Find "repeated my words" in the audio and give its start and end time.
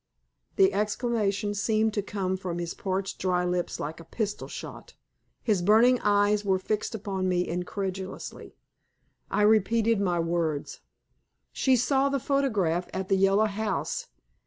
9.43-10.79